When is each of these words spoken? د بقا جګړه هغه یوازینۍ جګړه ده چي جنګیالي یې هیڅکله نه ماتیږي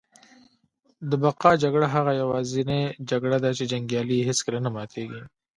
د 1.09 1.11
بقا 1.23 1.51
جګړه 1.63 1.87
هغه 1.95 2.11
یوازینۍ 2.21 2.83
جګړه 3.09 3.37
ده 3.43 3.49
چي 3.57 3.63
جنګیالي 3.71 4.15
یې 4.19 4.27
هیڅکله 4.29 4.59
نه 4.65 4.69
ماتیږي 4.75 5.21